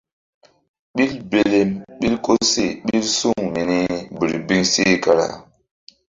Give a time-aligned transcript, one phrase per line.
[0.95, 1.69] Ɓil belem
[1.99, 3.79] ɓil koseh ɓil suŋ mini
[4.17, 5.27] birbiŋ seh kara.